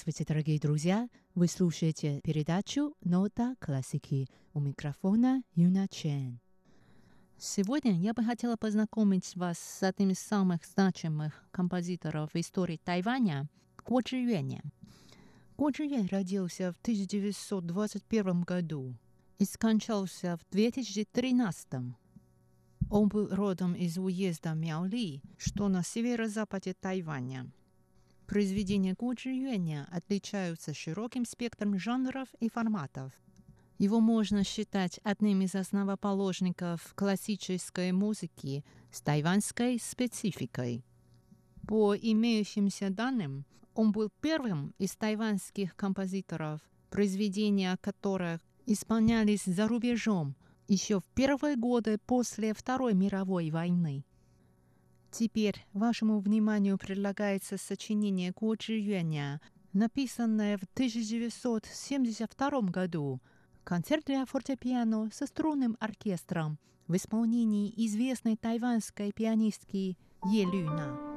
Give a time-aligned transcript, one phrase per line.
[0.00, 1.08] Здравствуйте, дорогие друзья!
[1.34, 4.28] Вы слушаете передачу «Нота классики».
[4.54, 6.40] У микрофона Юна Чен.
[7.36, 13.50] Сегодня я бы хотела познакомить вас с одним из самых значимых композиторов в истории Тайваня–
[13.84, 14.62] Го Чжиюэня.
[15.58, 18.94] Го Чжиюэн родился в 1921 году
[19.38, 21.66] и скончался в 2013.
[22.90, 27.52] Он был родом из уезда Мяоли, что на северо-западе Тайваня.
[28.30, 33.12] Произведения Го Чжиюэня отличаются широким спектром жанров и форматов.
[33.78, 40.84] Его можно считать одним из основоположников классической музыки с тайваньской спецификой.
[41.66, 50.36] По имеющимся данным, он был первым из тайваньских композиторов, произведения которых исполнялись за рубежом
[50.68, 54.04] еще в первые годы после Второй мировой войны.
[55.10, 59.40] Теперь вашему вниманию предлагается сочинение Го Чжиюэня,
[59.72, 63.20] написанное в 1972 году,
[63.64, 71.09] концерт для фортепиано со струнным оркестром в исполнении известной тайваньской пианистки Е Люна.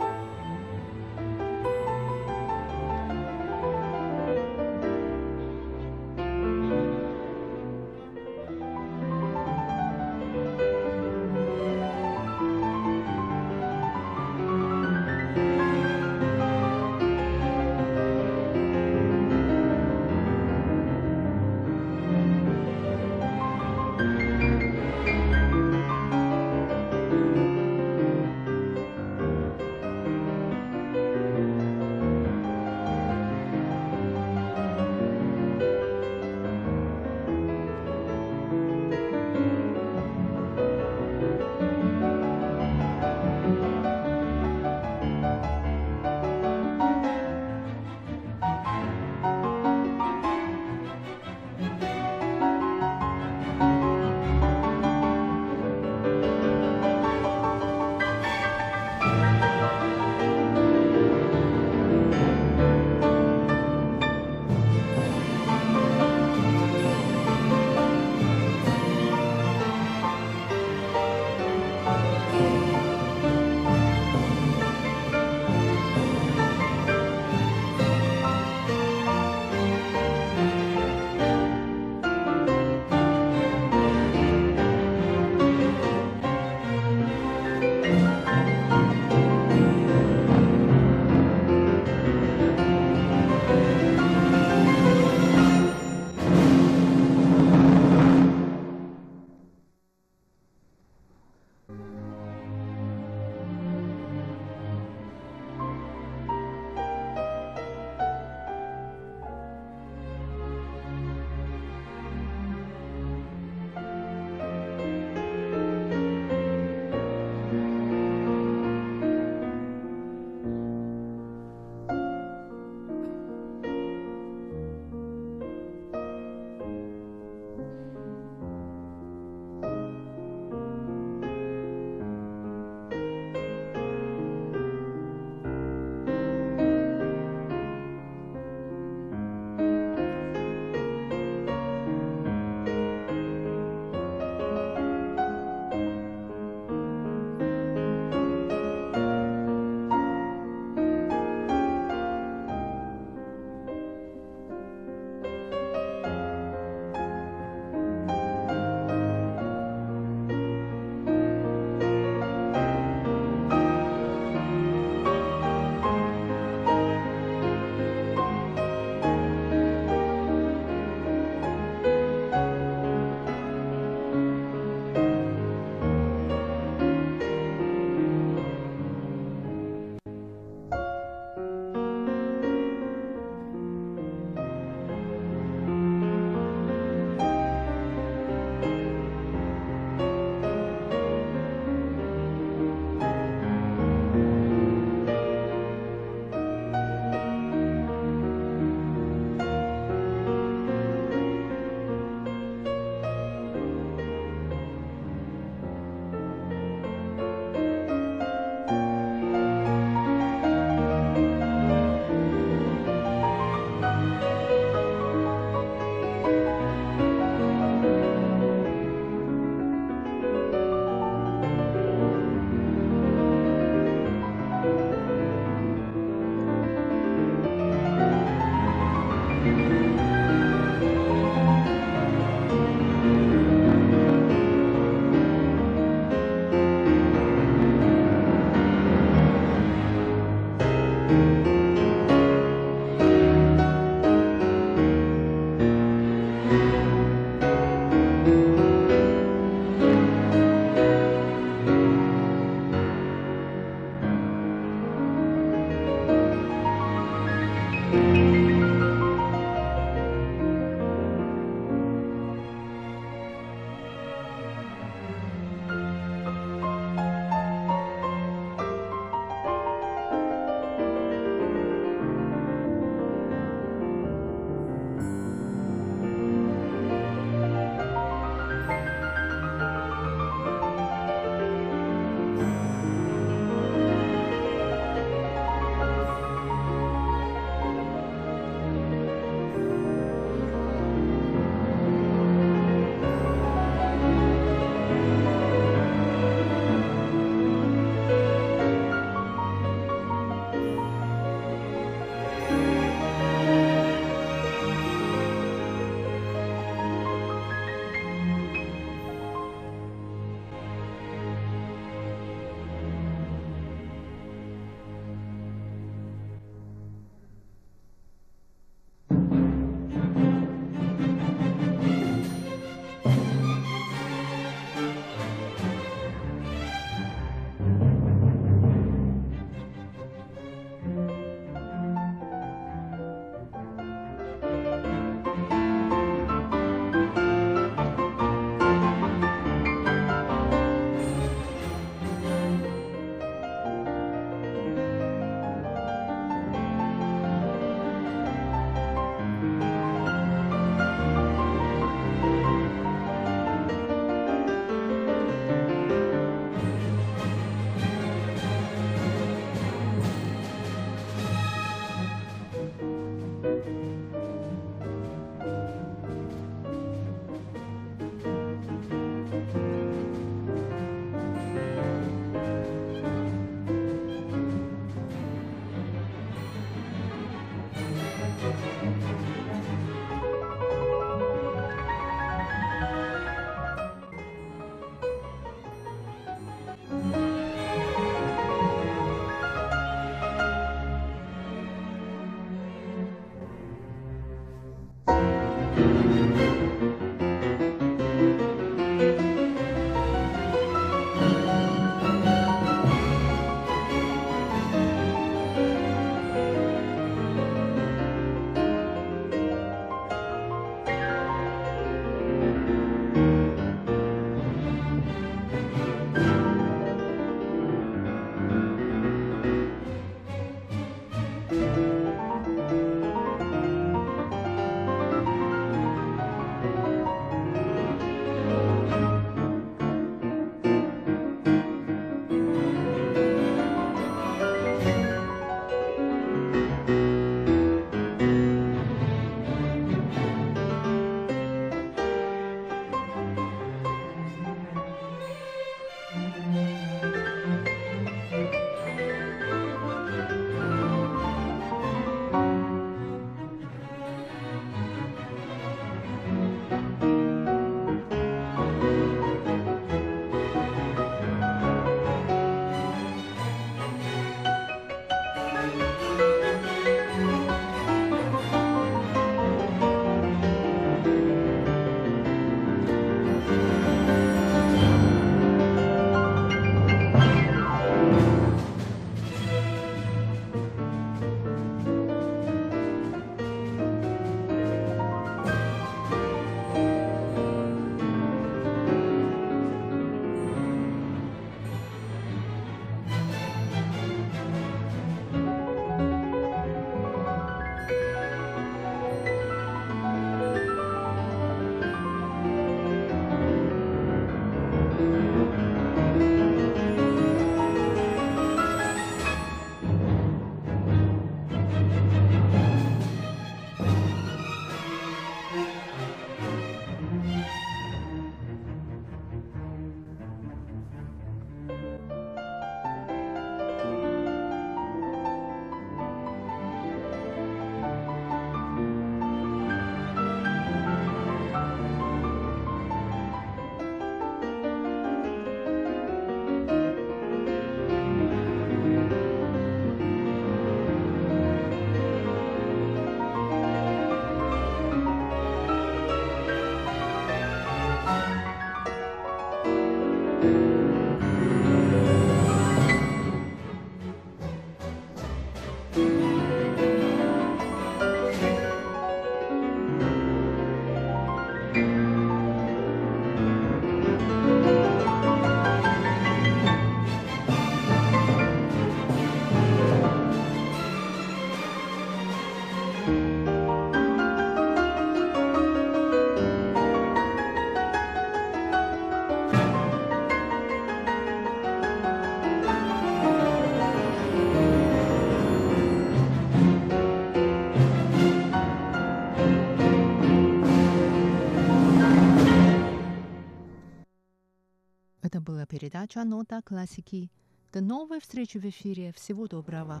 [595.82, 597.28] передача «Нота классики».
[597.72, 599.12] До новой встречи в эфире.
[599.16, 600.00] Всего доброго.